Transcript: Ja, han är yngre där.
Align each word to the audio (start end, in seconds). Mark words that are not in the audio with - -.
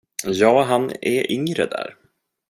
Ja, 0.23 0.63
han 0.63 0.91
är 1.01 1.31
yngre 1.31 1.65
där. 1.65 1.95